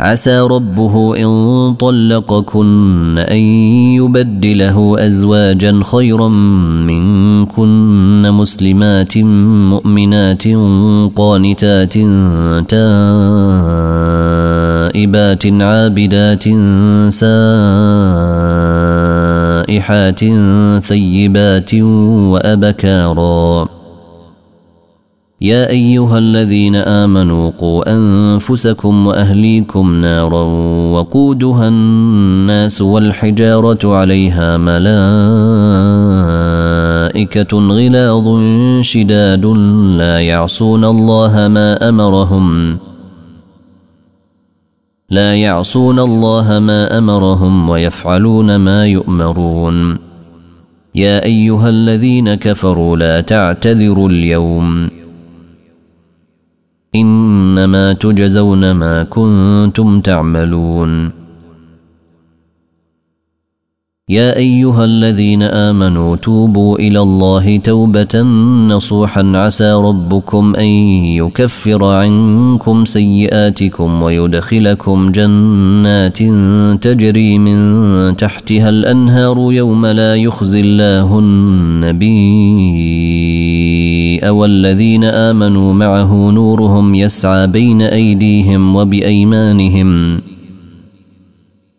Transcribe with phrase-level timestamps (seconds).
[0.00, 3.36] عسى ربه إن طلقكن أن
[3.98, 6.28] يبدله أزواجا خيرا
[6.88, 9.18] منكن مسلمات
[9.72, 10.44] مؤمنات
[11.16, 11.94] قانتات
[14.88, 16.44] تائبات عابدات
[19.58, 20.20] سائحات
[20.82, 21.74] ثيبات
[22.32, 23.77] وأبكارا.
[25.40, 30.42] يا أيها الذين آمنوا قوا أنفسكم وأهليكم نارا
[30.92, 34.88] وقودها الناس والحجارة عليها ملائكة
[37.58, 38.40] غلاظ
[38.80, 39.44] شداد
[39.96, 42.78] لا يعصون الله ما أمرهم
[45.10, 49.98] لا يعصون الله ما أمرهم ويفعلون ما يؤمرون
[50.94, 54.88] يا أيها الذين كفروا لا تعتذروا اليوم
[56.94, 61.10] إنما تجزون ما كنتم تعملون.
[64.10, 68.22] يا أيها الذين آمنوا توبوا إلى الله توبة
[68.68, 69.32] نصوحا.
[69.34, 70.64] عسى ربكم أن
[71.20, 76.18] يكفر عنكم سيئاتكم ويدخلكم جنات
[76.82, 82.18] تجري من تحتها الأنهار يوم لا يخزي الله النبي
[84.24, 90.20] والذين امنوا معه نورهم يسعى بين ايديهم وبايمانهم.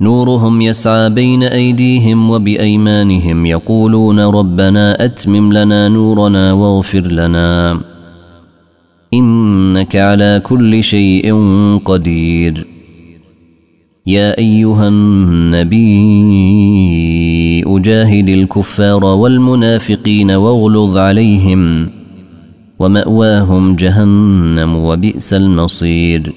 [0.00, 7.80] نورهم يسعى بين ايديهم وبايمانهم يقولون ربنا اتمم لنا نورنا واغفر لنا.
[9.14, 11.34] انك على كل شيء
[11.84, 12.66] قدير.
[14.06, 15.82] يا ايها النبي
[17.66, 21.90] اجاهد الكفار والمنافقين واغلظ عليهم.
[22.82, 26.32] ومأواهم جهنم وبئس المصير.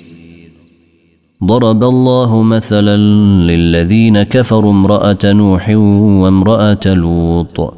[1.43, 2.97] ضرب الله مثلا
[3.51, 7.73] للذين كفروا امرأة نوح وامرأة لوط.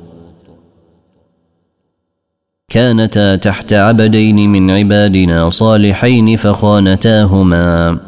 [2.69, 7.99] كانتا تحت عبدين من عبادنا صالحين فخانتاهما.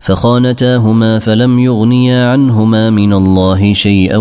[0.00, 4.16] فخانتاهما فلم يغنيا عنهما من الله شيئا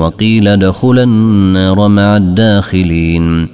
[0.00, 3.53] وقيل ادخلا النار مع الداخلين.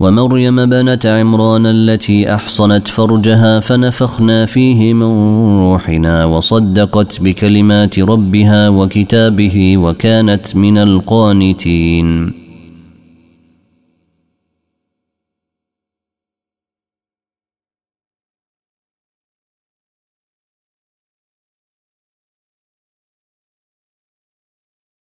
[0.00, 10.56] ومريم بنت عمران التي أحصنت فرجها فنفخنا فيه من روحنا وصدقت بكلمات ربها وكتابه وكانت
[10.56, 12.43] من القانتين.